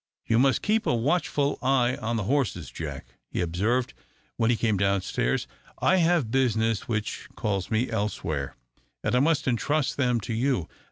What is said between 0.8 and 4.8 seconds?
a watchful eye on the horses, Jack," he observed, when he came